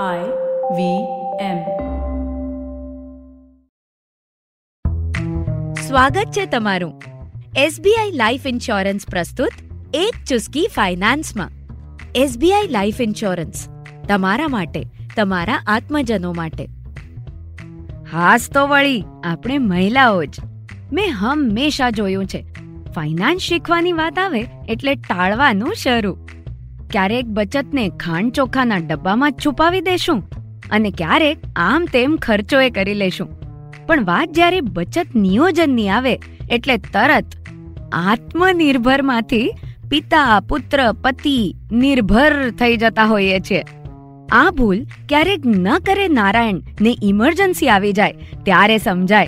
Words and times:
I 0.00 0.20
V 0.76 0.84
M. 1.40 1.58
સ્વાગત 5.82 6.30
છે 6.30 6.46
તમારું. 6.46 7.02
એસબીઆઈ 7.56 8.10
લાઈફ 8.12 8.46
ઇન્સ્યોરન્સ 8.46 9.06
પ્રસ્તુત 9.06 9.48
એક 9.94 10.24
ચુસ્કી 10.28 10.68
ફાઇનાન્સમાં. 10.74 11.50
એસબીઆઈ 12.14 12.68
લાઈફ 12.68 13.00
ઇન્સ્યોરન્સ 13.00 13.68
તમારા 14.08 14.48
માટે, 14.48 14.82
તમારા 15.16 15.62
આત્મજનો 15.66 16.32
માટે. 16.32 16.66
હાસ 18.12 18.50
તો 18.50 18.66
વળી, 18.66 19.04
આપણે 19.24 19.58
મહિલાઓ 19.58 20.24
જ. 20.24 20.36
મેં 20.92 21.10
હંમેશા 21.10 21.90
જોયું 21.90 22.26
છે. 22.26 22.46
ફાઇનાન્સ 22.94 23.40
શીખવાની 23.40 23.92
વાત 23.92 24.18
આવે 24.18 24.48
એટલે 24.68 24.94
ટાળવાનું 24.94 25.74
શરૂ. 25.74 26.16
ક્યારેક 26.92 27.26
બચતને 27.26 27.88
ખાંડ 27.88 28.32
ચોખાના 28.32 28.76
ડબ્બામાં 28.76 29.32
છુપાવી 29.32 29.80
દેશું 29.80 30.22
અને 30.70 30.90
ક્યારેક 30.90 31.38
આમ 31.56 31.84
તેમ 31.92 32.16
ખર્ચોએ 32.16 32.70
કરી 32.70 32.94
લેશું. 32.94 33.28
પણ 33.86 34.04
વાત 34.04 34.32
જ્યારે 34.32 34.60
બચત 34.60 35.14
નિયોજનની 35.14 35.88
આવે 35.88 36.14
એટલે 36.50 36.76
તરત 36.76 37.24
આત્મનિર્ભરમાંથી 37.92 39.52
પિતા, 39.88 40.40
પુત્ર, 40.40 40.92
પતિ 40.92 41.54
નિર્ભર 41.72 42.50
થઈ 42.50 42.76
જતા 42.76 43.04
હોઈએ 43.04 43.40
છીએ. 43.40 43.62
આ 44.32 44.50
ભૂલ 44.50 44.84
ક્યારેક 45.08 45.46
ન 45.46 45.78
કરે 45.78 46.08
નારાયણ 46.08 46.60
ને 46.80 46.96
ઇમરજન્સી 47.02 47.68
આવી 47.68 47.92
જાય 47.92 48.12
ત્યારે 48.44 48.78
સમજાય 48.78 49.26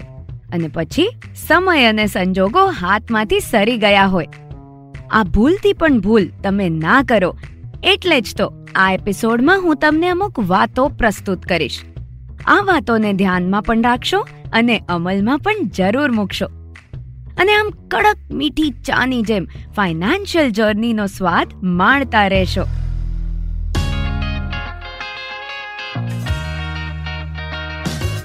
અને 0.53 0.69
પછી 0.69 1.09
સમય 1.49 1.85
અને 1.85 2.07
સંજોગો 2.07 2.67
હાથમાંથી 2.81 3.41
સરી 3.41 3.77
ગયા 3.79 4.07
હોય. 4.07 4.29
આ 5.11 5.25
ભૂલથી 5.25 5.73
પણ 5.73 6.01
ભૂલ 6.01 6.31
તમે 6.43 6.69
ના 6.69 7.03
કરો 7.03 7.37
એટલે 7.87 8.21
જ 8.21 8.37
તો 8.37 8.53
આ 8.75 8.93
એપિસોડમાં 8.93 9.63
હું 9.63 9.77
તમને 9.77 10.09
અમુક 10.09 10.39
વાતો 10.39 10.89
પ્રસ્તુત 10.89 11.43
કરીશ. 11.43 11.81
આ 12.47 12.57
વાતોને 12.57 13.13
ધ્યાનમાં 13.13 13.63
પણ 13.63 13.83
રાખશો 13.83 14.29
અને 14.53 14.83
અમલમાં 14.89 15.39
પણ 15.39 15.55
જરૂર 15.65 16.11
મૂકશો. 16.11 16.47
અને 17.39 17.55
આમ 17.55 17.71
કડક 17.89 18.17
મીઠી 18.33 18.71
ચાની 18.71 19.23
જેમ 19.23 19.49
ફાઇનાન્શિયલ 19.77 20.51
જર્નીનો 20.51 21.07
સ્વાદ 21.07 21.49
માણતા 21.63 22.27
રહેશો. 22.27 22.63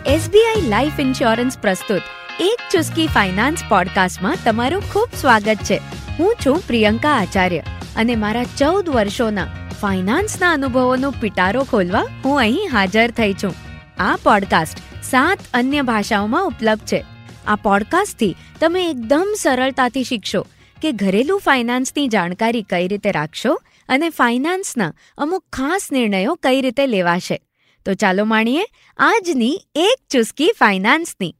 એસબીઆઈ 0.05 0.69
લાઈફ 0.69 0.99
ઇન્સ્યોરન્સ 0.99 1.57
પ્રસ્તુત 1.57 2.01
એક 2.39 2.59
ચુસ્કી 2.71 3.07
ફાઇનાન્સ 3.07 3.63
પોડકાસ્ટમાં 3.69 4.38
તમારું 4.45 4.81
ખૂબ 4.94 5.09
સ્વાગત 5.21 5.57
છે. 5.63 5.81
હું 6.19 6.35
છું 6.45 6.67
પ્રિયંકા 6.67 7.09
આચાર્ય. 7.09 7.61
અને 8.00 8.16
મારા 8.16 8.44
ચૌદ 8.44 8.89
વર્ષોના 8.89 9.47
ફાઇનાન્સના 9.81 10.52
અનુભવોનો 10.52 11.11
પિટારો 11.11 11.64
ખોલવા 11.64 12.08
હું 12.25 12.39
અહીં 12.39 12.69
હાજર 12.72 13.11
થઈ 13.11 13.33
છું. 13.33 13.56
આ 14.00 14.16
પોડકાસ્ટ 14.16 15.03
સાત 15.03 15.39
અન્ય 15.53 15.81
ભાષાઓમાં 15.81 16.47
ઉપલબ્ધ 16.47 16.86
છે. 16.86 17.06
આ 17.47 17.56
પોડકાસ્ટથી 17.56 18.36
તમે 18.59 18.89
એકદમ 18.89 19.33
સરળતાથી 19.38 20.03
શીખશો 20.03 20.47
કે 20.81 20.91
ઘરેલું 20.91 21.39
ફાઇનાન્સની 21.39 22.08
જાણકારી 22.08 22.61
કઈ 22.61 22.88
રીતે 22.88 23.11
રાખશો 23.11 23.61
અને 23.89 24.09
ફાઇનાન્સના 24.09 24.94
અમુક 25.17 25.45
ખાસ 25.53 25.89
નિર્ણયો 25.91 26.36
કઈ 26.36 26.61
રીતે 26.61 26.88
લેવાશે. 26.88 27.41
તો 27.86 27.94
ચાલો 27.94 28.25
માણીએ 28.25 28.63
આજની 28.97 29.61
એક 29.75 30.08
ચુસ્કી 30.11 30.52
ફાઇનાન્સની. 30.59 31.36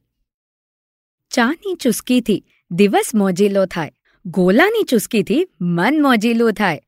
ચાની 1.30 1.74
ચુસ્કીથી 1.74 2.44
દિવસ 2.70 3.10
મોજીલો 3.14 3.66
થાય. 3.66 3.90
ગોલાની 4.26 4.82
ચુસ્કીથી 4.82 5.46
મન 5.60 6.02
મોજીલું 6.02 6.52
થાય. 6.52 6.80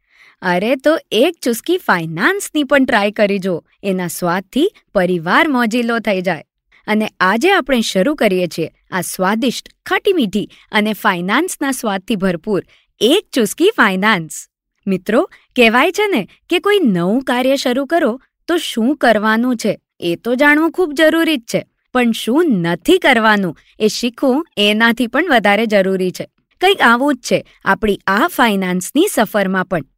અરે 0.43 0.77
તો 0.77 0.99
એક 1.11 1.35
ચુસ્કી 1.43 1.77
ફાઇનાન્સની 1.77 2.65
પણ 2.65 2.85
ટ્રાય 2.85 3.11
કરી 3.11 3.39
જો. 3.39 3.65
એના 3.83 4.07
સ્વાદથી 4.07 4.73
પરિવાર 4.95 5.49
મોજીલો 5.49 5.99
થઈ 5.99 6.21
જાય. 6.21 6.45
અને 6.87 7.09
આજે 7.21 7.51
આપણે 7.51 7.81
શરૂ 7.81 8.15
કરીએ 8.15 8.47
છીએ 8.47 8.71
આ 8.91 9.01
સ્વાદિષ્ટ, 9.01 9.69
ખાટી 9.87 10.13
મીઠી 10.13 10.49
અને 10.73 10.93
ફાઇનાન્સના 10.93 11.71
સ્વાદથી 11.71 12.17
ભરપૂર 12.17 12.65
એક 13.01 13.27
ચુસ્કી 13.33 13.71
ફાઇનાન્સ. 13.77 14.49
મિત્રો, 14.87 15.31
કહેવાય 15.57 15.93
છે 15.93 16.07
ને 16.07 16.29
કે 16.49 16.59
કોઈ 16.59 16.79
નવું 16.81 17.23
કાર્ય 17.23 17.57
શરૂ 17.57 17.87
કરો 17.87 18.21
તો 18.49 18.57
શું 18.57 18.97
કરવાનું 18.97 19.57
છે? 19.57 19.81
એ 20.01 20.17
તો 20.17 20.35
જાણવું 20.35 20.71
ખૂબ 20.71 20.93
જરૂરી 20.93 21.37
જ 21.37 21.41
છે. 21.41 21.67
પણ 21.93 22.13
શું 22.13 22.45
નથી 22.49 22.99
કરવાનું? 22.99 23.57
એ 23.79 23.89
શીખવું 23.89 24.47
એનાથી 24.57 25.07
પણ 25.07 25.25
વધારે 25.31 25.67
જરૂરી 25.67 26.11
છે. 26.11 26.29
કંઈક 26.63 26.81
આવું 26.81 27.15
જ 27.15 27.19
છે 27.19 27.39
આપણી 27.65 27.99
આ 28.07 28.29
ફાઇનાન્સની 28.29 29.09
સફરમાં 29.13 29.65
પણ. 29.65 29.89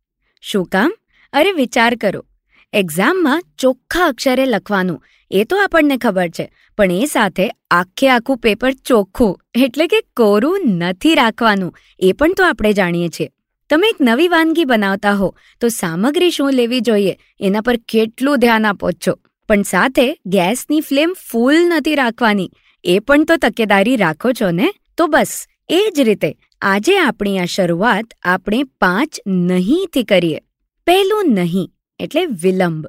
શું 0.42 0.64
કામ? 0.66 0.94
અરે 1.32 1.52
વિચાર 1.52 1.92
કરો. 1.94 2.24
એક્ઝામમાં 2.72 3.42
ચોખ્ખા 3.58 4.06
અક્ષરે 4.06 4.46
લખવાનું, 4.46 5.02
એ 5.30 5.44
તો 5.44 5.56
આપણને 5.62 5.96
ખબર 5.96 6.28
છે, 6.28 6.46
પણ 6.78 6.92
એ 6.92 7.06
સાથે 7.06 7.50
આખે 7.70 8.08
આખું 8.08 8.38
પેપર 8.38 8.72
ચોખ્ખું, 8.72 9.62
એટલે 9.62 9.86
કે 9.86 10.00
કોરું 10.16 10.66
નથી 10.66 11.14
રાખવાનું, 11.14 11.72
એ 12.00 12.12
પણ 12.12 12.32
તો 12.32 12.44
આપણે 12.44 12.72
જાણીએ 12.72 13.08
છીએ. 13.08 13.28
તમે 13.70 13.88
એક 13.88 13.96
નવી 14.00 14.28
વાનગી 14.28 14.64
બનાવતા 14.64 15.12
હો, 15.12 15.34
તો 15.60 15.68
સામગ્રી 15.68 16.30
શું 16.30 16.52
લેવી 16.52 16.80
જોઈએ, 16.80 17.14
એના 17.40 17.60
પર 17.60 17.76
કેટલું 17.88 18.38
ધ્યાન 18.38 18.66
આપો 18.66 18.92
છો. 19.06 19.18
પણ 19.48 19.62
સાથે 19.62 20.06
ગેસની 20.26 20.80
ફ્લેમ 20.80 21.14
ફૂલ 21.30 21.56
નથી 21.68 21.94
રાખવાની, 21.94 22.50
એ 22.84 22.98
પણ 22.98 23.24
તો 23.24 23.36
તકેદારી 23.36 23.96
રાખો 23.96 24.32
છો 24.32 24.50
ને? 24.50 24.72
તો 24.96 25.06
બસ, 25.06 25.46
એ 25.68 25.80
જ 25.96 26.00
રીતે. 26.00 26.30
આજે 26.62 26.94
આપણી 26.98 27.38
આ 27.38 27.44
શરૂઆત 27.44 28.12
આપણે 28.24 28.58
પાંચ 28.80 29.18
નહીંથી 29.26 30.04
કરીએ. 30.04 30.38
પહેલું 30.86 31.34
નહીં, 31.34 31.68
એટલે 32.00 32.22
વિલંબ. 32.42 32.86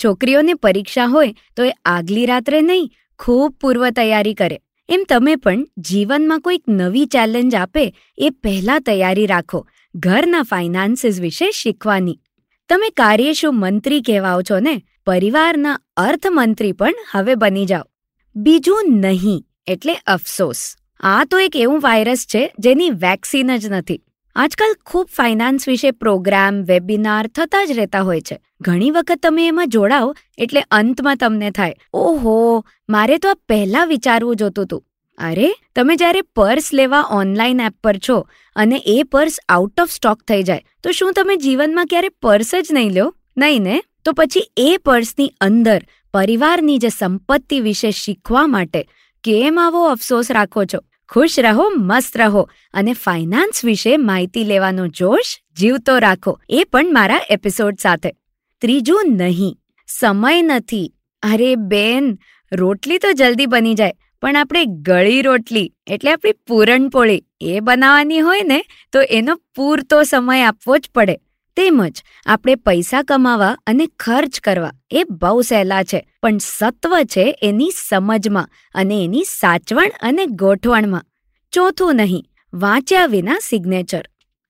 છોકરીઓને 0.00 0.54
પરીક્ષા 0.54 1.06
હોય 1.06 1.34
તો 1.56 1.64
એ 1.64 1.70
આગલી 1.84 2.26
રાત્રે 2.26 2.60
નહીં, 2.60 2.90
ખૂબ 3.20 3.54
પૂર્વ 3.60 3.86
તૈયારી 3.90 4.34
કરે. 4.34 4.58
એમ 4.88 5.06
તમે 5.08 5.36
પણ 5.36 5.64
જીવનમાં 5.78 6.40
કોઈક 6.40 6.64
નવી 6.68 7.06
ચેલેન્જ 7.06 7.54
આપે 7.54 7.84
એ 8.18 8.30
પહેલાં 8.42 8.82
તૈયારી 8.82 9.26
રાખો, 9.26 9.64
ઘરના 9.94 10.42
ફાઇનાન્સીસ 10.42 11.20
વિશે 11.20 11.50
શીખવાની. 11.54 12.18
તમે 12.70 12.90
કાર્યશુ 12.96 13.52
મંત્રી 13.54 14.02
કહેવાઓ 14.02 14.42
છો 14.42 14.60
ને, 14.60 14.76
પરિવારના 15.06 15.80
અર્થમંત્રી 15.96 16.72
પણ 16.72 17.04
હવે 17.10 17.34
બની 17.34 17.66
જાઓ. 17.66 17.86
બીજું 18.36 18.96
નહીં, 19.00 19.44
એટલે 19.66 20.00
અફસોસ. 20.06 20.62
આ 21.00 21.24
તો 21.24 21.38
એક 21.38 21.56
એવું 21.56 21.80
વાયરસ 21.80 22.26
છે 22.26 22.52
જેની 22.58 22.90
વેક્સિન 22.90 23.56
જ 23.56 23.66
નથી. 23.66 24.00
આજકાલ 24.36 24.74
ખૂબ 24.86 25.08
ફાઇનાન્સ 25.08 25.68
વિશે 25.68 25.90
પ્રોગ્રામ, 25.90 26.62
વેબિનાર 26.62 27.26
થતા 27.26 27.64
જ 27.64 27.72
રહેતા 27.72 28.00
હોય 28.00 28.20
છે. 28.20 28.38
ઘણી 28.60 28.90
વખત 28.90 29.18
તમે 29.22 29.46
એમાં 29.48 29.68
જોડાઓ 29.68 30.14
એટલે 30.38 30.60
અંતમાં 30.70 31.16
તમને 31.16 31.50
થાય. 31.50 31.74
ઓહો, 31.94 32.64
મારે 32.88 33.18
તો 33.18 33.28
આ 33.28 33.34
પહેલા 33.48 33.84
વિચારવું 33.84 34.36
જોતું 34.36 34.64
હતું 34.64 34.84
અરે, 35.18 35.48
તમે 35.74 35.96
જ્યારે 35.96 36.20
પર્સ 36.34 36.72
લેવા 36.72 37.02
ઓનલાઈન 37.10 37.60
એપ 37.60 37.74
પર 37.82 37.96
છો 38.08 38.26
અને 38.56 38.82
એ 38.86 39.02
પર્સ 39.02 39.40
આઉટ 39.48 39.80
ઓફ 39.80 39.90
સ્ટોક 39.90 40.22
થઈ 40.22 40.42
જાય, 40.42 40.60
તો 40.82 40.92
શું 40.92 41.12
તમે 41.12 41.36
જીવનમાં 41.36 41.86
ક્યારે 41.86 42.08
પર્સ 42.22 42.54
જ 42.54 42.72
નહીં 42.72 42.92
લ્યો 42.92 43.14
નહીં 43.36 43.62
ને? 43.62 43.82
તો 44.04 44.12
પછી 44.12 44.50
એ 44.56 44.76
પર્સની 44.76 45.32
અંદર, 45.40 45.80
પરિવારની 46.14 46.78
જે 46.78 46.88
સંપત્તિ 46.88 47.60
વિશે 47.60 47.90
શીખવા 47.90 48.46
માટે 48.46 48.86
કેમ 49.24 49.58
આવો 49.60 49.84
અફસોસ 49.84 50.30
રાખો 50.30 50.64
છો? 50.64 50.78
ખુશ 51.08 51.40
રહો, 51.40 51.70
મસ્ત 51.76 52.18
રહો 52.18 52.48
અને 52.74 52.92
ફાઇનાન્સ 52.92 53.64
વિશે 53.64 53.96
માહિતી 53.96 54.44
લેવાનો 54.44 54.86
જોશ 54.86 55.40
જીવતો 55.56 55.98
રાખો, 55.98 56.40
એ 56.50 56.64
પણ 56.64 56.92
મારા 56.92 57.20
એપિસોડ 57.30 57.74
સાથે. 57.80 58.10
ત્રીજું 58.60 59.16
નહીં, 59.16 59.58
સમય 59.86 60.42
નથી. 60.42 60.94
અરે 61.22 61.56
બેન, 61.56 62.18
રોટલી 62.52 62.98
તો 62.98 63.12
જલ્દી 63.12 63.46
બની 63.46 63.74
જાય, 63.74 63.92
પણ 64.22 64.36
આપણે 64.36 64.64
ગળી 64.64 65.22
રોટલી 65.22 65.72
એટલે 65.86 66.12
આપણી 66.12 66.32
પૂરણપોળી 66.32 67.24
એ 67.40 67.60
બનાવવાની 67.60 68.20
હોય 68.20 68.42
ને, 68.42 68.64
તો 68.92 69.00
એનો 69.00 69.36
પૂરતો 69.36 70.02
સમય 70.02 70.42
આપવો 70.42 70.76
જ 70.78 70.90
પડે. 70.94 71.16
તેમજ 71.56 72.00
આપણે 72.26 72.54
પૈસા 72.66 73.02
કમાવા 73.08 73.50
અને 73.66 73.84
ખર્ચ 74.04 74.40
કરવા 74.46 74.72
એ 74.90 75.02
બહુ 75.20 75.42
સહેલા 75.42 75.82
છે, 75.84 76.00
પણ 76.22 76.38
સત્વ 76.40 77.02
છે 77.14 77.26
એની 77.42 77.76
સમજમાં 77.78 78.50
અને 78.74 78.96
એની 79.04 79.28
સાચવણ 79.32 79.92
અને 80.02 80.24
ગોઠવણમાં. 80.42 81.06
ચોથું 81.52 82.00
નહીં, 82.00 82.24
વાંચ્યા 82.52 83.12
વિના 83.12 83.38
સિગ્નેચર 83.42 84.02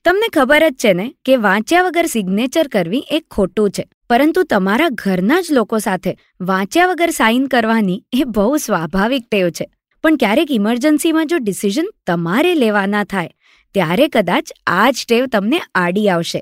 તમને 0.05 0.29
ખબર 0.33 0.65
જ 0.65 0.81
છે 0.83 0.93
ને 0.95 1.07
કે 1.27 1.37
વાંચ્યા 1.45 1.85
વગર 1.87 2.09
સિગ્નેચર 2.15 2.67
કરવી 2.69 3.05
એ 3.11 3.21
ખોટું 3.35 3.71
છે, 3.71 3.85
પરંતુ 4.11 4.41
તમારા 4.45 4.97
ઘરના 5.03 5.43
જ 5.43 5.57
લોકો 5.59 5.81
સાથે 5.87 6.11
વાંચ્યા 6.43 6.91
વગર 6.91 7.13
સાઇન 7.21 7.47
કરવાની 7.49 8.01
એ 8.13 8.25
બહુ 8.35 8.57
સ્વાભાવિક 8.59 9.29
ટેવ 9.29 9.49
છે. 9.51 9.67
પણ 10.05 10.19
ક્યારેક 10.23 10.51
ઇમરજન્સીમાં 10.51 11.31
જો 11.31 11.39
ડિસિઝન 11.41 11.89
તમારે 12.07 12.51
લેવાના 12.55 13.05
થાય, 13.05 13.37
ત્યારે 13.75 14.07
કદાચ 14.09 14.53
આ 14.67 14.91
જ 14.91 15.07
ટેવ 15.07 15.31
તમને 15.33 15.61
આડી 15.75 16.09
આવશે. 16.09 16.41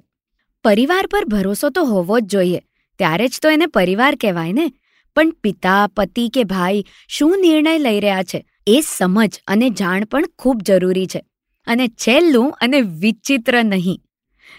પરિવાર 0.64 1.06
પર 1.06 1.24
ભરોસો 1.24 1.70
તો 1.70 1.84
હોવો 1.84 2.20
જ 2.20 2.22
જોઈએ. 2.22 2.58
ત્યારે 2.98 3.28
જ 3.28 3.38
તો 3.42 3.50
એને 3.50 3.66
પરિવાર 3.66 4.14
કહેવાય 4.14 4.52
ને. 4.52 4.72
પણ 5.16 5.30
પિતા, 5.30 5.86
પતિ 5.86 6.28
કે 6.28 6.44
ભાઈ 6.44 6.84
શું 7.08 7.40
નિર્ણય 7.40 7.78
લઈ 7.78 8.00
રહ્યા 8.00 8.22
છે 8.22 8.46
એ 8.66 8.80
સમજ 8.80 9.40
અને 9.46 9.70
જાણ 9.70 10.04
પણ 10.04 10.24
ખૂબ 10.38 10.60
જરૂરી 10.62 11.06
છે. 11.06 11.24
અને 11.66 11.88
છેલ્લું 11.88 12.50
અને 12.50 12.80
વિચિત્ર 12.80 13.64
નહીં. 13.64 14.00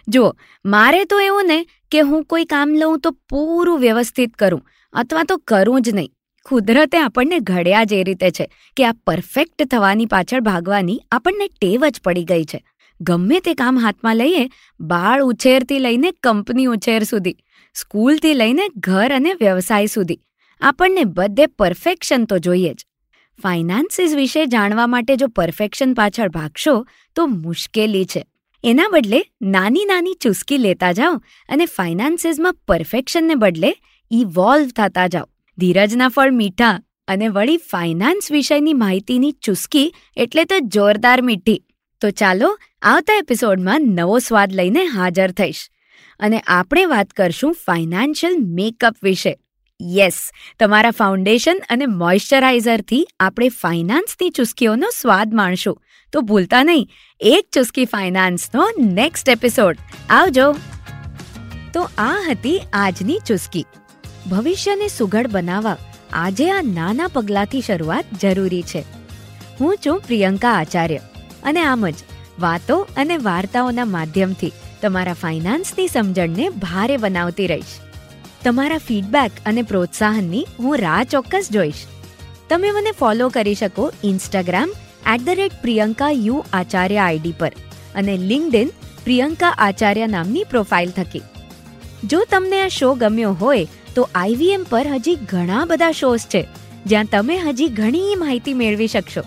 જો, 0.07 0.35
મારે 0.65 1.05
તો 1.05 1.19
એવું 1.19 1.45
ને 1.45 1.65
કે 1.91 1.99
હું 1.99 2.23
કોઈ 2.23 2.45
કામ 2.45 2.73
લઉં 2.73 2.99
તો 2.99 3.11
પૂરું 3.11 3.79
વ્યવસ્થિત 3.79 4.33
કરું 4.33 4.67
અથવા 4.93 5.23
તો 5.23 5.37
કરવું 5.37 5.81
જ 5.81 5.89
નહીં. 5.89 6.09
કુદરતે 6.45 6.97
આપણને 6.97 7.39
ઘડ્યા 7.39 7.83
જ 7.83 7.93
એ 7.93 8.03
રીતે 8.03 8.31
છે 8.31 8.51
કે 8.77 8.85
આ 8.85 8.91
પરફેક્ટ 8.91 9.67
થવાની 9.67 10.05
પાછળ 10.05 10.39
ભાગવાની 10.39 10.99
આપણને 11.11 11.47
ટેવ 11.47 11.87
જ 11.87 12.01
પડી 12.03 12.23
ગઈ 12.23 12.43
છે. 12.43 12.63
ગમે 13.01 13.39
તે 13.39 13.53
કામ 13.53 13.79
હાથમાં 13.79 14.15
લઈએ, 14.15 14.49
બાળ 14.79 15.21
ઉછેરથી 15.21 15.79
લઈને 15.79 16.11
કંપની 16.11 16.65
ઉછેર 16.65 17.03
સુધી, 17.03 17.35
સ્કૂલથી 17.73 18.33
લઈને 18.33 18.63
ઘર 18.77 19.13
અને 19.13 19.33
વ્યવસાય 19.33 19.85
સુધી. 19.85 20.19
આપણને 20.61 21.03
બધે 21.03 21.45
પરફેક્શન 21.45 22.25
તો 22.25 22.39
જોઈએ 22.39 22.73
જ. 22.73 22.85
ફાઇનાન્સીસ 23.41 24.15
વિશે 24.15 24.45
જાણવા 24.45 24.87
માટે 24.87 25.15
જો 25.15 25.27
પરફેક્શન 25.27 25.93
પાછળ 25.93 26.29
ભાગશો, 26.29 26.85
તો 27.15 27.27
મુશ્કેલી 27.27 28.05
છે. 28.05 28.25
એના 28.63 28.89
બદલે 28.91 29.23
નાની 29.41 29.85
નાની 29.85 30.13
ચુસ્કી 30.13 30.57
લેતા 30.57 30.91
જાઓ 30.91 31.13
અને 31.49 31.65
ફાઇનાન્સીસમાં 31.65 32.53
પરફેક્શનને 32.53 33.35
બદલે 33.35 33.75
ઇવોલ્વ 34.11 34.67
થતા 34.67 35.07
જાઓ. 35.07 35.29
ધીરજના 35.57 36.09
ફળ 36.09 36.31
મીઠા 36.31 36.81
અને 37.07 37.27
વળી 37.27 37.57
ફાઇનાન્સ 37.57 38.31
વિષયની 38.31 38.73
માહિતીની 38.73 39.31
ચુસ્કી 39.31 39.93
એટલે 40.15 40.43
તો 40.43 40.59
જોરદાર 40.59 41.21
મીઠી. 41.21 41.63
તો 42.03 42.09
ચાલો 42.09 42.57
આવતા 42.81 43.13
એપિસોડમાં 43.13 43.81
નવો 43.81 44.19
સ્વાદ 44.19 44.53
લઈને 44.53 44.85
હાજર 44.85 45.31
થઈશ. 45.31 45.69
અને 46.19 46.39
આપણે 46.47 46.85
વાત 46.85 47.09
કરશું 47.09 47.53
ફાઇનાન્શિયલ 47.53 48.33
મેકઅપ 48.37 48.95
વિશે. 49.03 49.39
યસ, 49.81 50.31
તમારા 50.59 50.91
ફાઉન્ડેશન 50.91 51.61
અને 51.69 51.85
મોઇશ્ચરાઇઝરથી 51.85 53.07
આપણે 53.19 53.49
ફાઇનાન્સની 53.49 54.29
ચુસ્કીઓનો 54.29 54.87
સ્વાદ 55.01 55.33
માણશું. 55.33 55.81
તો 56.11 56.21
ભૂલતા 56.21 56.63
નહીં, 56.63 56.89
એક 57.19 57.47
ચુસ્કી 57.53 57.85
ફાઇનાન્સનો 57.85 58.69
નેક્સ્ટ 58.79 59.29
એપિસોડ. 59.29 59.77
આવજો. 60.09 60.55
તો 61.73 61.81
આ 61.97 62.23
હતી 62.29 62.61
આજની 62.73 63.19
ચુસ્કી. 63.27 63.65
ભવિષ્યને 64.29 64.87
સુઘડ 64.87 65.27
બનાવવા 65.27 65.77
આજે 66.13 66.51
આ 66.51 66.61
નાના 66.61 67.07
પગલાંથી 67.07 67.61
શરૂઆત 67.61 68.05
જરૂરી 68.21 68.61
છે. 68.61 68.83
હું 69.61 69.77
છું 69.85 69.99
પ્રિયંકા 69.99 70.53
આચાર્ય. 70.53 70.99
અને 71.43 71.61
આમ 71.61 71.87
જ, 71.89 71.95
વાતો 72.39 72.77
અને 72.97 73.17
વાર્તાઓના 73.17 73.85
માધ્યમથી 73.85 74.53
તમારા 74.81 75.13
ફાઇનાન્સની 75.13 75.87
સમજણને 75.87 76.49
ભારે 76.49 76.97
બનાવતી 76.97 77.47
રહીશ. 77.47 77.73
તમારા 78.43 78.77
ફીડબેક 78.77 79.31
અને 79.45 79.61
પ્રોત્સાહનની 79.61 80.45
હું 80.59 80.77
રાહ 80.77 81.03
ચોક્કસ 81.03 81.51
જોઈશ. 81.51 81.83
તમે 82.49 82.71
મને 82.71 82.91
ફોલો 82.91 83.29
કરી 83.29 83.55
શકો 83.55 83.91
Instagram 84.03 84.73
at 85.13 85.21
the 85.25 85.29
rate 85.29 85.61
Priyanka 85.61 86.11
U 86.11 86.45
Acharya 86.53 86.97
ID 86.97 87.31
પર 87.31 87.53
અને 87.95 88.17
લિંકડિન 88.17 88.73
પ્રિયંકા 89.03 89.53
આચાર્ય 89.57 90.07
નામની 90.07 90.43
પ્રોફાઇલ 90.43 90.89
થકી. 90.89 91.21
જો 92.03 92.19
તમને 92.31 92.61
આ 92.61 92.67
શો 92.67 92.93
ગમ્યો 92.93 93.33
હોય, 93.33 93.67
તો 93.95 94.09
આઈવીએમ 94.15 94.63
પર 94.69 94.87
હજી 94.87 95.15
ઘણા 95.15 95.65
બધા 95.65 95.91
શોઝ 95.91 96.19
છે, 96.19 96.47
જ્યાં 96.85 97.05
તમે 97.05 97.37
હજી 97.37 97.67
ઘણી 97.67 98.15
માહિતી 98.15 98.53
મેળવી 98.53 98.87
શકશો. 98.87 99.23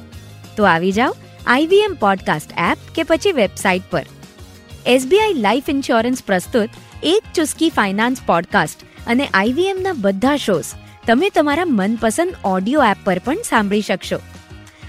તો 0.57 0.65
આવી 0.65 0.93
જાઓ 0.93 1.17
આઈવીએમ 1.47 1.95
પોડકાસ્ટ 1.95 2.51
એપ 2.59 2.79
કે 2.95 3.03
પછી 3.03 3.33
વેબસાઇટ 3.33 3.83
પર. 3.91 4.07
એસબીઆઈ 4.87 5.33
લાઈફ 5.33 5.65
ઇન્સ્યોરન્સ 5.69 6.23
પ્રસ્તુત 6.23 6.69
એક 7.03 7.23
ચુસ્કી 7.35 7.71
ફાઇનાન્સ 7.71 8.19
પોડકાસ્ટ 8.27 8.83
અને 9.07 9.27
આઈવીએમના 9.35 9.93
બધા 9.93 10.37
શોઝ 10.37 10.65
તમે 11.07 11.31
તમારા 11.31 11.63
મનપસંદ 11.67 12.35
ઓડિયો 12.45 12.85
એપ 12.85 12.97
પર 13.05 13.21
પણ 13.25 13.37
સાંભળી 13.49 13.81
શકશો. 13.81 14.21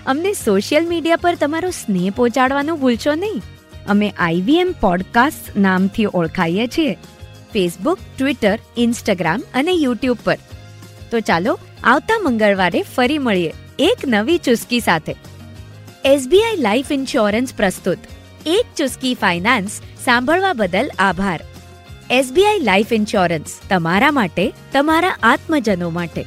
અમને 0.05 0.33
સોશિયલ 0.33 0.87
મીડિયા 0.87 1.15
પર 1.15 1.35
તમારો 1.35 1.69
સ્નેહ 1.69 2.11
પહોંચાડવાનું 2.15 2.79
ભૂલશો 2.79 3.13
નહીં. 3.13 3.41
અમે 3.87 4.13
આઈવીએમ 4.17 4.71
પોડકાસ્ટ 4.71 5.57
નામથી 5.57 6.05
ઓળખાઈએ 6.13 6.67
છીએ. 6.67 6.93
ફેસબુક, 7.53 7.99
ટ્વિટર, 8.17 8.59
ઇન્સ્ટાગ્રામ 8.77 9.43
અને 9.53 9.71
યુટ્યુબ 9.71 10.17
પર. 10.23 10.37
તો 11.11 11.19
ચાલો 11.19 11.59
આવતા 11.83 12.19
મંગળવારે 12.23 12.81
ફરી 12.81 13.17
મળીએ 13.17 13.53
એક 13.79 13.97
નવી 14.07 14.37
ચુસ્કી 14.37 14.79
સાથે. 14.79 15.15
એસબીઆઈ 16.07 16.55
લાઈફ 16.57 16.91
ઇન્સ્યોરન્સ 16.91 17.55
પ્રસ્તુત. 17.55 17.97
એક 18.45 18.65
ચુસ્કી 18.77 19.13
ફાઇનાન્સ 19.13 19.81
સાંભળવા 20.05 20.53
બદલ 20.53 20.91
આભાર. 20.99 21.39
એસબીઆઈ 22.09 22.59
લાઈફ 22.59 22.93
ઇન્સ્યોરન્સ 22.93 23.59
તમારા 23.69 24.11
માટે, 24.11 24.53
તમારા 24.73 25.17
આત્મજનો 25.23 25.89
માટે. 25.89 26.25